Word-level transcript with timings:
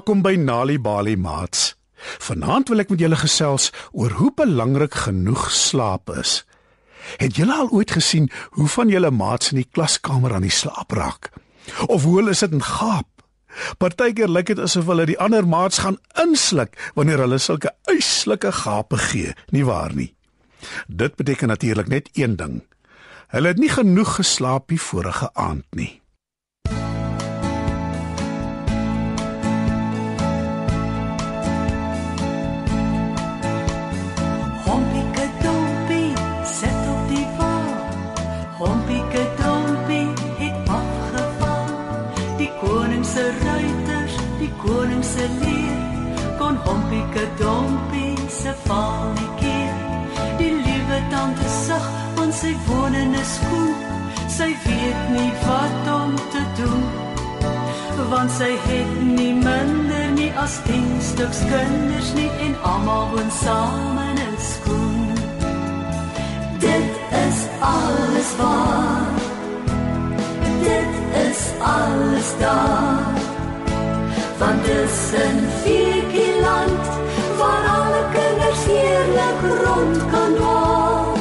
Welkom 0.00 0.22
by 0.24 0.38
Nali 0.40 0.78
Bali 0.80 1.12
Mats. 1.20 1.74
Vanaand 2.24 2.70
wil 2.72 2.80
ek 2.80 2.88
met 2.88 3.02
julle 3.02 3.18
gesels 3.20 3.66
oor 3.92 4.14
hoe 4.16 4.30
belangrik 4.32 4.94
genoeg 4.96 5.42
slaap 5.52 6.08
is. 6.14 6.38
Het 7.20 7.36
julle 7.36 7.52
al 7.52 7.68
ooit 7.68 7.92
gesien 7.92 8.30
hoe 8.56 8.70
van 8.78 8.88
julle 8.88 9.10
maats 9.12 9.52
in 9.52 9.60
die 9.60 9.66
klaskamer 9.68 10.32
aan 10.38 10.46
die 10.48 10.54
slaap 10.56 10.96
raak? 10.96 11.28
Of 11.92 12.08
hoe 12.08 12.14
hulle 12.16 12.32
sit 12.32 12.56
en 12.56 12.64
gaap? 12.64 13.26
Partykeer 13.76 14.32
lyk 14.32 14.54
dit 14.54 14.64
asof 14.64 14.88
hulle 14.88 15.04
die 15.10 15.20
ander 15.20 15.44
maats 15.44 15.84
gaan 15.84 16.00
insluk 16.24 16.80
wanneer 16.96 17.20
hulle 17.26 17.36
sulke 17.36 17.76
uitslike 17.92 18.56
gape 18.64 19.04
gee, 19.10 19.36
nie 19.52 19.68
waar 19.68 19.92
nie? 19.92 20.14
Dit 20.88 21.20
beteken 21.20 21.52
natuurlik 21.52 21.92
net 21.92 22.08
een 22.16 22.40
ding. 22.40 22.62
Hulle 23.36 23.52
het 23.52 23.60
nie 23.60 23.74
genoeg 23.76 24.16
geslaap 24.22 24.72
die 24.72 24.80
vorige 24.80 25.28
aand 25.36 25.68
nie. 25.76 25.99
Die 42.40 42.48
koning 42.56 43.04
se 43.04 43.20
ruiters, 43.44 44.14
die 44.40 44.48
koning 44.62 45.02
se 45.04 45.26
leer, 45.42 45.80
kon 46.38 46.56
Hompieke 46.64 47.26
dompie 47.36 48.16
se 48.32 48.54
val 48.64 49.10
nie 49.18 49.28
keer. 49.42 49.74
Die 50.38 50.52
liewe 50.54 51.00
tante 51.12 51.50
sug, 51.52 51.88
want 52.16 52.32
sy 52.38 52.54
woon 52.66 52.96
in 52.96 53.12
'n 53.12 53.26
skoen. 53.34 53.74
Sy 54.36 54.48
weet 54.64 55.02
nie 55.16 55.32
wat 55.44 55.90
om 55.96 56.14
te 56.32 56.42
doen. 56.60 56.84
Want 58.12 58.30
sy 58.38 58.52
het 58.68 58.94
nie 59.18 59.34
minder 59.34 60.06
nie 60.16 60.32
as 60.44 60.54
10 60.64 60.88
stuks 61.10 61.40
kinders 61.52 62.14
nie 62.14 62.30
en 62.46 62.56
almal 62.72 63.04
woon 63.12 63.30
saam 63.42 63.98
in 64.08 64.16
'n 64.16 64.36
skoen. 64.52 65.12
Dit 66.58 66.90
is 67.26 67.38
alles 67.60 68.30
waar. 68.40 69.12
Dit 70.64 70.99
alles 71.60 72.28
daar. 72.38 73.14
Want 74.38 74.64
dis 74.64 74.98
'n 75.12 75.38
vierkie 75.62 76.34
land 76.40 76.84
waar 77.38 77.64
alle 77.78 78.02
kinders 78.16 78.62
heerlik 78.64 79.40
rond 79.64 79.98
kan 80.12 80.32
loop. 80.42 81.18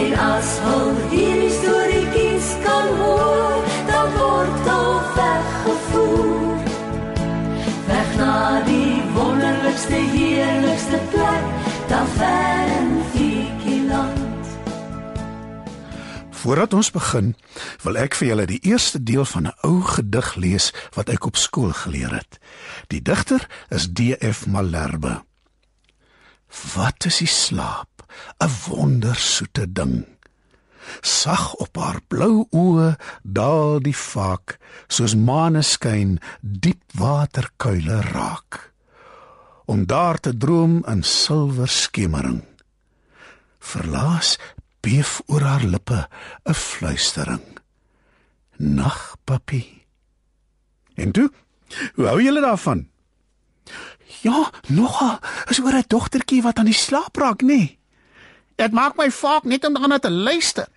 En 0.00 0.10
as 0.34 0.50
hul 0.64 0.90
hierdie 1.10 1.50
storieetjies 1.60 2.48
kan 2.64 2.86
hoor, 3.00 3.54
dan 3.90 4.06
word 4.18 4.56
hulle 4.68 5.00
weggevoer. 5.18 6.58
Weg 7.90 8.10
na 8.16 8.62
die 8.64 9.02
wonderlikste, 9.14 10.00
heerlikste 10.14 10.69
Voordat 16.40 16.72
ons 16.74 16.88
begin, 16.90 17.34
wil 17.84 17.98
ek 18.00 18.14
vir 18.16 18.30
julle 18.30 18.46
die 18.48 18.62
eerste 18.64 18.96
deel 19.02 19.26
van 19.28 19.50
'n 19.50 19.56
ou 19.68 19.82
gedig 19.84 20.28
lees 20.40 20.72
wat 20.96 21.12
ek 21.12 21.26
op 21.28 21.36
skool 21.36 21.72
geleer 21.72 22.14
het. 22.16 22.38
Die 22.88 23.02
digter 23.02 23.44
is 23.68 23.92
D.F. 23.92 24.46
Malherbe. 24.46 25.20
Wat 26.74 27.04
is 27.04 27.18
die 27.18 27.28
slaap? 27.28 28.08
'n 28.40 28.48
Wondersoete 28.68 29.72
ding. 29.72 30.06
Sag 31.00 31.54
op 31.54 31.76
haar 31.76 32.00
blou 32.08 32.48
oë 32.50 32.96
daal 33.22 33.80
die 33.80 33.96
vaak 33.96 34.58
soos 34.88 35.14
maaneskyn 35.14 36.18
diep 36.40 36.82
waterkuile 36.94 38.00
raak. 38.00 38.72
Om 39.64 39.86
daar 39.86 40.18
te 40.18 40.36
droom 40.36 40.84
in 40.86 41.02
silwer 41.02 41.68
skemering. 41.68 42.42
Verlaas 43.58 44.38
beef 44.80 45.20
oor 45.26 45.42
haar 45.42 45.64
lippe 45.64 46.08
'n 46.44 46.54
fluistering. 46.54 47.42
Nag, 48.56 49.16
papie. 49.24 49.86
En 50.94 51.12
toe, 51.12 51.30
hoe 51.94 52.06
hou 52.06 52.22
julle 52.22 52.40
daarvan? 52.40 52.88
Ja, 54.20 54.50
nogal, 54.68 55.18
is 55.48 55.60
oor 55.60 55.74
'n 55.74 55.84
dogtertjie 55.86 56.42
wat 56.42 56.58
aan 56.58 56.64
die 56.64 56.74
slaap 56.74 57.16
raak, 57.16 57.42
nê? 57.42 57.46
Nee. 57.46 57.78
Dit 58.54 58.72
maak 58.72 58.96
my 58.96 59.10
vaak 59.10 59.44
net 59.44 59.64
om 59.64 59.74
daarna 59.74 59.98
te 59.98 60.10
luister. 60.10 60.68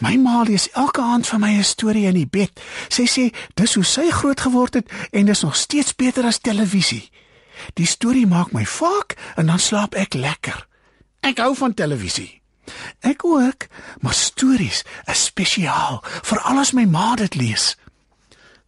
My 0.00 0.16
ma 0.16 0.42
lees 0.42 0.70
elke 0.70 1.00
aand 1.00 1.26
vir 1.26 1.38
my 1.38 1.50
'n 1.58 1.64
storie 1.64 2.06
in 2.06 2.14
die 2.14 2.26
bed. 2.26 2.60
Sy 2.88 3.06
sê 3.06 3.34
dis 3.54 3.74
hoe 3.74 3.84
sy 3.84 4.10
groot 4.10 4.40
geword 4.40 4.74
het 4.74 4.92
en 5.10 5.26
dis 5.26 5.42
nog 5.42 5.56
steeds 5.56 5.94
beter 5.94 6.24
as 6.24 6.38
televisie. 6.38 7.10
Die 7.74 7.86
storie 7.86 8.26
maak 8.26 8.52
my 8.52 8.66
vaak 8.66 9.16
en 9.36 9.46
dan 9.46 9.58
slaap 9.58 9.94
ek 9.94 10.14
lekker. 10.14 10.66
Ek 11.20 11.38
hou 11.38 11.54
van 11.56 11.74
televisie. 11.74 12.41
Ek 13.02 13.24
ook, 13.26 13.66
maar 14.00 14.14
stories 14.14 14.84
is 15.10 15.24
spesiaal, 15.24 16.00
veral 16.22 16.60
as 16.62 16.70
my 16.72 16.84
ma 16.86 17.14
dit 17.18 17.34
lees. 17.34 17.72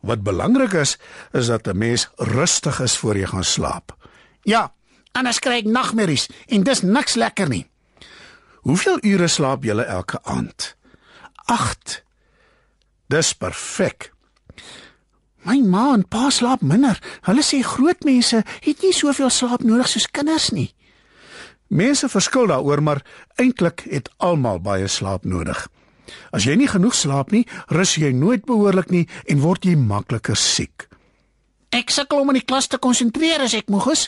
Wat 0.03 0.25
belangrik 0.27 0.73
is, 0.73 0.97
is 1.33 1.47
dat 1.47 1.67
'n 1.67 1.79
mens 1.79 2.09
rustig 2.17 2.81
is 2.81 2.97
voor 2.97 3.17
jy 3.17 3.27
gaan 3.27 3.45
slaap. 3.45 3.97
Ja, 4.43 4.73
anders 5.13 5.39
kry 5.39 5.63
ek 5.63 5.65
nagmerries 5.71 6.29
en 6.47 6.63
dis 6.63 6.83
niks 6.83 7.15
lekker 7.15 7.49
nie. 7.49 7.71
Hoeveel 8.63 8.99
ure 9.01 9.29
slaap 9.29 9.65
julle 9.65 9.85
elke 9.85 10.19
aand? 10.23 10.77
8. 11.45 12.05
Dis 13.07 13.33
perfek. 13.33 14.13
My 15.45 15.61
ma 15.61 15.93
en 15.93 16.09
pa 16.09 16.31
slaap 16.31 16.61
minder. 16.61 16.99
Hulle 17.23 17.43
sê 17.43 17.61
groot 17.63 18.05
mense 18.05 18.43
het 18.61 18.83
nie 18.83 18.93
soveel 18.93 19.31
slaap 19.31 19.63
nodig 19.63 19.89
soos 19.89 20.11
kinders 20.11 20.51
nie. 20.51 20.75
Mense 21.75 22.09
verskil 22.09 22.47
daaroor, 22.47 22.83
maar 22.83 23.03
eintlik 23.41 23.83
het 23.91 24.11
almal 24.23 24.61
baie 24.63 24.89
slaap 24.89 25.25
nodig. 25.27 25.67
As 26.31 26.47
jy 26.47 26.55
nie 26.59 26.69
genoeg 26.71 26.95
slaap 26.95 27.33
nie, 27.35 27.45
rus 27.73 27.97
jy 27.99 28.13
nooit 28.15 28.45
behoorlik 28.47 28.93
nie 28.95 29.07
en 29.31 29.41
word 29.43 29.67
jy 29.67 29.75
makliker 29.79 30.39
siek. 30.39 30.87
Ek 31.75 31.91
sukkel 31.91 32.23
om 32.23 32.31
in 32.31 32.39
die 32.39 32.47
klas 32.47 32.69
te 32.71 32.79
konsentreer 32.79 33.43
as 33.43 33.57
ek 33.59 33.73
moeg 33.73 33.89
is. 33.91 34.05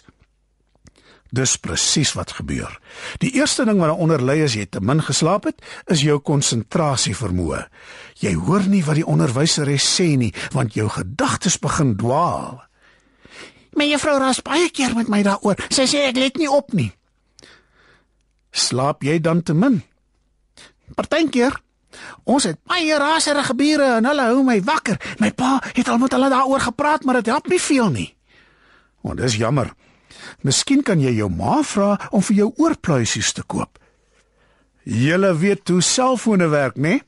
Dis 1.34 1.56
presies 1.59 2.12
wat 2.15 2.37
gebeur. 2.38 2.71
Die 3.19 3.32
eerste 3.34 3.65
ding 3.66 3.81
wat 3.81 3.91
daaronder 3.91 4.22
lê 4.22 4.38
as 4.44 4.54
jy 4.54 4.69
te 4.71 4.78
min 4.81 5.03
geslaap 5.03 5.48
het, 5.50 5.59
is 5.91 6.04
jou 6.06 6.21
konsentrasie 6.22 7.16
vermoë. 7.19 7.65
Jy 8.22 8.37
hoor 8.47 8.69
nie 8.71 8.84
wat 8.87 9.00
die 9.00 9.09
onderwyseres 9.09 9.88
sê 9.97 10.12
nie, 10.21 10.31
want 10.54 10.78
jou 10.78 10.87
gedagtes 10.93 11.59
begin 11.59 11.97
dwaal. 11.98 12.62
My 13.77 13.91
juffrou 13.91 14.15
raas 14.22 14.38
baie 14.41 14.71
keer 14.71 14.94
met 14.97 15.10
my 15.12 15.25
daaroor. 15.27 15.59
Sy 15.69 15.88
sê 15.91 16.06
ek 16.12 16.22
let 16.22 16.38
nie 16.38 16.48
op 16.48 16.71
nie. 16.72 16.93
Slaap 18.56 19.05
jy 19.05 19.21
dan 19.21 19.43
te 19.43 19.55
min? 19.55 19.83
Partykeer 20.97 21.61
Ons 22.27 22.49
het 22.49 22.59
baie 22.67 22.99
raserige 22.99 23.55
bure 23.56 23.87
en 23.99 24.09
hulle 24.09 24.28
hou 24.31 24.43
my 24.47 24.59
wakker. 24.67 24.99
My 25.22 25.31
pa 25.33 25.56
het 25.72 25.89
al 25.89 26.01
met 26.03 26.13
hulle 26.13 26.30
daaroor 26.33 26.65
gepraat, 26.69 27.04
maar 27.04 27.21
dit 27.21 27.30
help 27.33 27.48
nie 27.48 27.60
veel 27.63 27.91
nie. 27.95 28.09
Want 29.07 29.22
dis 29.22 29.39
jammer. 29.39 29.72
Miskien 30.42 30.83
kan 30.83 31.01
jy 31.01 31.15
jou 31.16 31.28
ma 31.30 31.60
vra 31.63 31.95
om 32.10 32.25
vir 32.28 32.42
jou 32.42 32.51
oorpluisies 32.63 33.33
te 33.36 33.45
koop. 33.47 33.78
Julle 34.86 35.33
weet 35.39 35.69
hoe 35.69 35.83
selfone 35.83 36.48
werk, 36.51 36.77
né? 36.77 37.01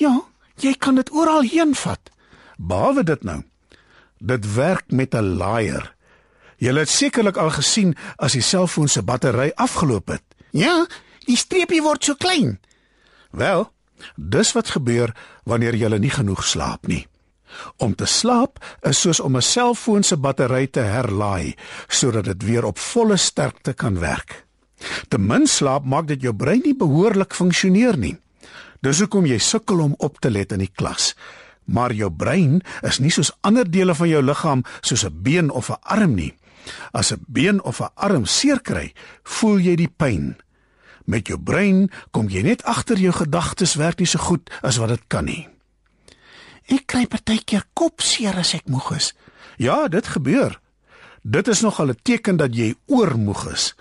Ja, 0.00 0.12
jy 0.60 0.74
kan 0.78 0.96
dit 1.00 1.10
oral 1.12 1.44
heen 1.48 1.74
vat. 1.76 2.10
Behalwe 2.56 3.04
dit 3.04 3.24
nou. 3.24 3.42
Dit 4.18 4.54
werk 4.54 4.90
met 4.90 5.14
'n 5.14 5.36
laaier. 5.36 5.94
Julle 6.56 6.80
het 6.80 6.88
sekerlik 6.88 7.36
al 7.36 7.50
gesien 7.50 7.96
as 8.16 8.32
die 8.32 8.42
selfoon 8.42 8.88
se 8.88 9.02
battery 9.02 9.52
afgeloop 9.54 10.08
het. 10.08 10.33
Ja, 10.54 10.84
die 11.26 11.36
streepie 11.36 11.82
word 11.82 12.04
so 12.06 12.14
klein. 12.14 12.60
Wel, 13.34 13.66
dis 14.14 14.52
wat 14.54 14.70
gebeur 14.76 15.10
wanneer 15.42 15.74
jy 15.74 15.90
nie 15.98 16.12
genoeg 16.14 16.44
slaap 16.46 16.86
nie. 16.86 17.06
Om 17.82 17.94
te 17.94 18.06
slaap 18.06 18.60
is 18.86 19.00
soos 19.00 19.20
om 19.20 19.36
'n 19.36 19.42
selfoon 19.42 20.02
se 20.02 20.16
battery 20.16 20.66
te 20.66 20.80
herlaai 20.80 21.54
sodat 21.88 22.24
dit 22.24 22.42
weer 22.42 22.64
op 22.64 22.78
volle 22.78 23.16
sterkte 23.16 23.72
kan 23.72 23.98
werk. 23.98 24.46
Te 25.08 25.18
min 25.18 25.46
slaap 25.46 25.84
maak 25.84 26.06
dat 26.06 26.22
jou 26.22 26.34
brein 26.34 26.62
nie 26.64 26.76
behoorlik 26.76 27.34
funksioneer 27.34 27.96
nie. 27.96 28.16
Dis 28.80 28.98
hoekom 28.98 29.26
jy 29.26 29.38
sukkel 29.38 29.80
om 29.80 29.94
op 29.98 30.20
te 30.20 30.30
let 30.30 30.52
in 30.52 30.58
die 30.58 30.72
klas. 30.74 31.14
Maar 31.64 31.92
jou 31.92 32.10
brein 32.10 32.62
is 32.82 32.98
nie 32.98 33.10
soos 33.10 33.32
ander 33.40 33.70
dele 33.70 33.94
van 33.94 34.08
jou 34.08 34.22
liggaam 34.22 34.64
soos 34.80 35.04
'n 35.04 35.22
been 35.22 35.50
of 35.50 35.70
'n 35.70 35.80
arm 35.82 36.14
nie. 36.14 36.34
As 36.92 37.12
'n 37.12 37.24
been 37.28 37.62
of 37.62 37.80
'n 37.80 37.90
arm 37.94 38.24
seer 38.24 38.60
kry, 38.60 38.92
voel 39.22 39.58
jy 39.58 39.76
die 39.76 39.88
pyn. 39.96 40.36
Met 41.04 41.28
jou 41.28 41.38
brein 41.38 41.90
kom 42.10 42.28
jy 42.28 42.42
net 42.42 42.64
agter 42.64 42.98
jou 42.98 43.12
gedagtes 43.12 43.74
werk 43.74 43.98
nie 43.98 44.08
so 44.08 44.18
goed 44.18 44.50
as 44.62 44.76
wat 44.76 44.88
dit 44.88 45.04
kan 45.08 45.24
nie. 45.24 45.48
Ek 46.66 46.86
kry 46.86 47.04
partykeer 47.06 47.66
kopseer 47.76 48.38
as 48.40 48.54
ek 48.54 48.68
moeg 48.72 48.94
is. 48.96 49.12
Ja, 49.60 49.88
dit 49.88 50.06
gebeur. 50.06 50.60
Dit 51.22 51.48
is 51.48 51.60
nogal 51.60 51.88
'n 51.88 52.00
teken 52.02 52.36
dat 52.36 52.54
jy 52.56 52.74
oormoeg 52.86 53.52
is. 53.52 53.74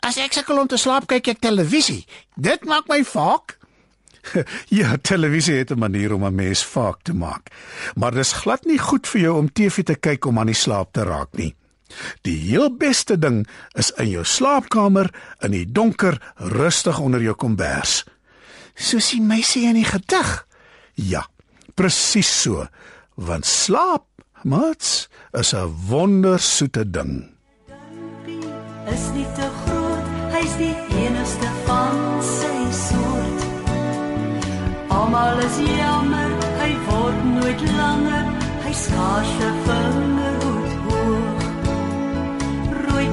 As 0.00 0.16
ek 0.16 0.32
sukkel 0.32 0.58
om 0.58 0.66
te 0.66 0.76
slaap, 0.76 1.06
kyk 1.06 1.28
ek 1.28 1.40
televisie. 1.40 2.06
Dit 2.36 2.64
maak 2.64 2.88
my 2.88 3.04
vaak. 3.04 3.58
Ja, 4.68 4.96
televisie 4.96 5.54
het 5.54 5.70
'n 5.70 5.78
manier 5.78 6.12
om 6.12 6.24
'n 6.24 6.34
mens 6.34 6.64
vaak 6.64 7.02
te 7.02 7.14
maak. 7.14 7.50
Maar 7.94 8.12
dis 8.12 8.32
glad 8.32 8.64
nie 8.64 8.78
goed 8.78 9.06
vir 9.06 9.20
jou 9.20 9.38
om 9.38 9.52
TV 9.52 9.82
te 9.82 9.94
kyk 9.94 10.24
om 10.24 10.38
aan 10.38 10.46
die 10.46 10.54
slaap 10.54 10.92
te 10.92 11.02
raak 11.02 11.32
nie. 11.32 11.54
Die 12.26 12.36
heel 12.36 12.70
beste 12.76 13.18
ding 13.18 13.46
is 13.78 13.90
in 14.00 14.10
jou 14.12 14.24
slaapkamer 14.24 15.10
in 15.44 15.54
die 15.56 15.66
donker, 15.66 16.18
rustig 16.36 16.98
onder 17.00 17.22
jou 17.22 17.34
kombers. 17.34 18.04
Soos 18.74 19.10
die 19.14 19.22
meisie 19.22 19.66
in 19.68 19.78
die 19.80 19.88
gedig. 19.88 20.46
Ja, 20.94 21.24
presies 21.74 22.30
so. 22.42 22.66
Want 23.18 23.46
slaap, 23.46 24.06
mats, 24.42 25.08
is 25.32 25.52
'n 25.54 25.74
wondersoete 25.88 26.90
ding. 26.90 27.34
Is 28.86 29.04
nie 29.14 29.26
te 29.34 29.48
groot, 29.60 30.06
hy's 30.32 30.54
die 30.56 30.76
enigste 31.04 31.50
van 31.66 32.22
sy 32.22 32.56
soort. 32.72 33.40
Almal 34.88 35.38
is 35.38 35.58
jammer, 35.58 36.30
hy 36.60 36.72
word 36.88 37.24
nooit 37.24 37.60
langer, 37.76 38.24
hy 38.64 38.72
skaars 38.72 39.32
'n. 39.40 39.58
Rooi 39.68 40.37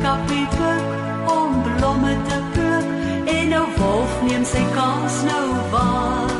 kappie 0.06 0.48
pik 0.54 0.90
om 1.34 1.54
blomme 1.66 2.14
te 2.30 2.38
pluk 2.54 2.90
en 3.36 3.48
nou 3.54 3.64
wolf 3.78 4.12
neem 4.28 4.44
sy 4.46 4.62
kans 4.76 5.16
nou 5.30 5.46
waar. 5.72 6.36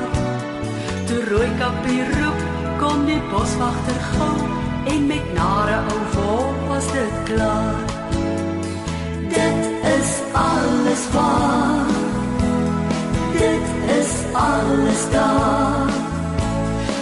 Toe 1.10 1.22
rooi 1.30 1.50
kappie 1.62 2.04
roep, 2.12 2.44
kom 2.82 3.08
die 3.10 3.22
boswagter 3.32 3.98
gou 4.12 4.36
en 4.94 5.08
met 5.10 5.32
nare 5.38 5.80
ou 5.96 6.04
wolf 6.18 6.62
was 6.70 6.92
dit 6.94 7.18
klaar. 7.32 7.82
Dit 9.34 9.90
is 9.96 10.14
alles 10.44 11.08
waar. 11.16 11.90
Dit 13.40 13.74
is 13.98 14.14
alles 14.46 15.10
daar. 15.18 15.90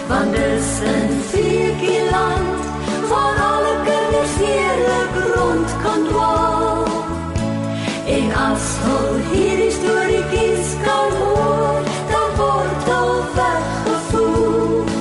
Want 0.08 0.32
dis 0.40 0.72
'n 0.96 1.12
vierkie 1.30 2.02
land 2.10 2.43
as 8.54 8.66
hulle 8.84 9.22
hierdie 9.32 9.72
storieetjies 9.74 10.74
kan 10.84 11.14
hoor, 11.20 11.88
dan 12.10 12.34
word 12.38 12.84
hulle 12.90 13.22
weggevoer. 13.38 14.92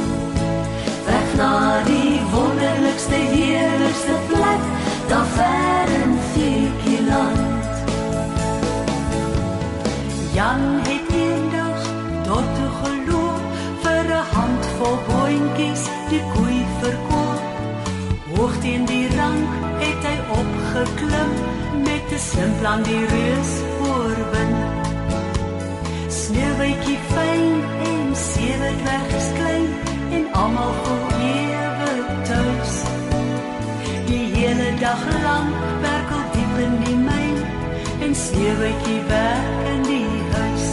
Weg 1.10 1.36
na 1.42 1.52
die 1.90 2.16
wonderlikste, 2.34 3.20
heerlikste 3.36 4.18
plek, 4.32 4.66
daar 5.12 5.30
ver 5.36 5.94
in 6.00 6.18
vierkie 6.32 7.00
land. 7.12 7.72
Jan 10.34 10.66
het 10.90 11.16
eendag 11.22 11.88
tot 12.26 12.54
toe 12.58 12.72
geloop 12.82 13.44
vir 13.86 14.14
'n 14.20 14.28
handvol 14.36 14.98
boontjies 15.10 15.84
die 16.12 16.24
koei 16.34 16.62
verkoop. 16.82 17.42
Hoog 18.34 18.56
teen 18.66 18.86
die 18.94 19.08
rank 19.18 19.50
het 19.84 20.02
hy 20.10 20.18
opgeklim 20.42 21.53
slim 22.30 22.54
plan 22.60 22.84
die 22.84 23.06
reus 23.14 23.52
oorwin. 23.88 24.54
Sneeuwwitjie 26.20 26.98
fyn 27.12 27.46
en 27.88 28.16
sewe 28.16 28.70
dwergies 28.82 29.30
klein 29.38 29.68
en 30.18 30.26
almal 30.42 30.74
voel 30.84 31.24
ewe 31.30 31.92
tuis. 32.30 32.74
Die 34.10 34.26
hele 34.38 34.70
dag 34.80 35.04
lank 35.26 35.68
werkel 35.86 36.24
diep 36.36 36.56
in 36.66 36.76
die 36.86 36.98
myn 37.08 37.38
en 38.08 38.16
sneeuwwitjie 38.26 39.02
werk 39.12 39.70
in 39.74 39.84
die 39.90 40.08
huis. 40.38 40.68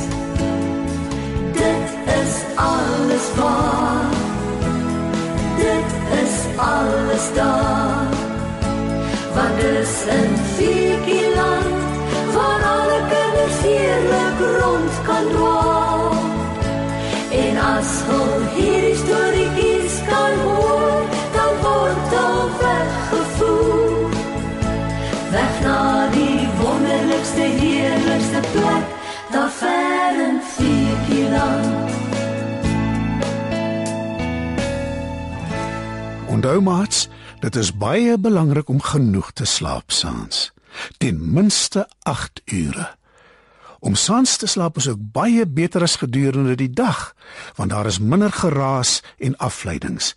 Dit 1.61 1.99
is 2.21 2.35
alles 2.69 3.31
waar. 3.41 4.19
Dit 5.61 5.91
is 6.23 6.37
alles 6.71 7.33
daar. 7.35 8.19
Want 9.35 9.57
dis 9.61 9.95
'n 10.21 10.31
vierkie 10.57 11.20
hulle 18.11 18.49
hierdie 18.55 18.97
storieetjies 19.01 19.97
kan 20.09 20.39
hoor, 20.45 21.07
dan 21.37 21.61
word 21.65 22.15
hulle 22.15 22.49
weggevoer. 22.63 24.19
Weg 25.31 25.61
na 25.65 25.81
die 26.15 26.49
wonderlikste, 26.61 27.49
heerlikste 27.63 28.45
plek, 28.53 28.95
daar 29.33 29.51
ver 29.61 30.23
in 30.29 30.39
vierkie 30.57 31.27
land. 31.31 31.99
Onthou 36.31 36.61
maats, 36.61 37.09
dit 37.41 37.57
is 37.57 37.73
baie 37.77 38.19
belangrik 38.19 38.69
om 38.69 38.81
genoeg 38.81 39.33
te 39.33 39.45
slaap 39.45 39.91
saans. 39.93 40.51
Ten 40.99 41.19
minste 41.33 41.89
8 42.03 42.43
ure. 42.47 42.87
Om 43.81 43.95
saans 43.95 44.37
te 44.37 44.47
slaap 44.47 44.77
is 44.77 44.89
ook 44.89 45.01
baie 45.13 45.47
beter 45.47 45.83
as 45.83 45.97
gedurende 45.97 46.55
die 46.55 46.71
dag, 46.71 47.15
want 47.57 47.71
daar 47.71 47.87
is 47.89 47.99
minder 47.99 48.33
geraas 48.33 49.01
en 49.19 49.37
afleidings. 49.37 50.15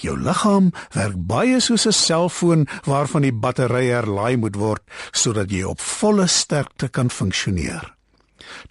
Jou 0.00 0.16
liggaam 0.20 0.70
werk 0.92 1.16
baie 1.16 1.60
soos 1.60 1.86
'n 1.86 1.92
selfoon 1.92 2.66
waarvan 2.84 3.22
die 3.22 3.32
battery 3.32 3.88
herlaai 3.88 4.36
moet 4.36 4.56
word 4.56 4.82
sodat 5.12 5.50
jy 5.50 5.62
op 5.62 5.80
volle 5.80 6.26
sterkte 6.26 6.88
kan 6.88 7.10
funksioneer. 7.10 7.94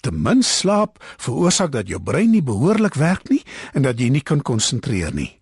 Te 0.02 0.12
min 0.12 0.44
slaap 0.44 1.04
veroorsaak 1.18 1.72
dat 1.72 1.88
jou 1.88 2.02
brein 2.02 2.32
nie 2.32 2.44
behoorlik 2.44 2.94
werk 2.94 3.30
nie 3.30 3.44
en 3.74 3.82
dat 3.82 4.00
jy 4.00 4.10
nie 4.10 4.22
kan 4.22 4.42
konsentreer 4.42 5.14
nie. 5.14 5.40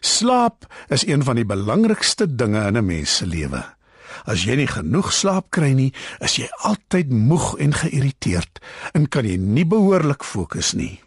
Slaap 0.00 0.66
is 0.88 1.06
een 1.06 1.24
van 1.24 1.36
die 1.36 1.46
belangrikste 1.46 2.26
dinge 2.34 2.66
in 2.66 2.76
'n 2.76 2.86
mens 2.86 3.16
se 3.16 3.26
lewe. 3.26 3.77
As 4.26 4.44
jy 4.46 4.56
nie 4.56 4.70
genoeg 4.70 5.12
slaap 5.12 5.50
kry 5.54 5.72
nie, 5.76 5.92
is 6.24 6.38
jy 6.40 6.48
altyd 6.66 7.12
moeg 7.12 7.54
en 7.62 7.74
geïrriteerd 7.76 8.62
en 8.94 9.06
kan 9.06 9.26
jy 9.28 9.36
nie 9.36 9.66
behoorlik 9.68 10.24
fokus 10.24 10.72
nie. 10.74 10.98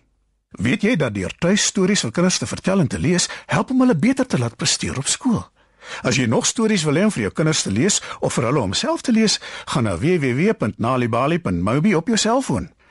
Weet 0.60 0.84
jy 0.84 0.98
dat 1.00 1.16
deur 1.16 1.32
tuistories 1.40 2.04
vir 2.04 2.12
kinders 2.12 2.42
te 2.42 2.48
vertel 2.48 2.84
en 2.84 2.88
te 2.92 3.00
lees, 3.00 3.30
help 3.48 3.72
om 3.72 3.86
hulle 3.86 3.96
beter 3.96 4.28
te 4.28 4.40
laat 4.40 4.58
presteer 4.60 4.98
op 5.00 5.08
skool? 5.08 5.44
As 6.04 6.18
jy 6.20 6.28
nog 6.30 6.46
stories 6.46 6.84
wil 6.86 7.00
hê 7.00 7.06
om 7.08 7.14
vir 7.14 7.28
jou 7.28 7.32
kinders 7.40 7.64
te 7.66 7.72
lees 7.72 8.02
of 8.20 8.36
vir 8.36 8.50
hulle 8.50 8.62
om 8.62 8.76
self 8.78 9.02
te 9.02 9.16
lees, 9.16 9.40
gaan 9.72 9.88
na 9.88 9.96
www.nalibali.mobi 9.98 11.96
op 11.96 12.12
jou 12.12 12.20
selfoon. 12.20 12.70